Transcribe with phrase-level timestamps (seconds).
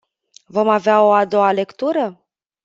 [0.55, 2.23] Vom avea o a doua lectură?